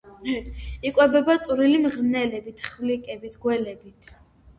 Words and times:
იკვებება 0.89 1.35
წვრილი 1.43 1.81
მღრღნელებით, 1.83 2.63
ხვლიკებით, 2.71 3.37
გველებით. 3.45 4.11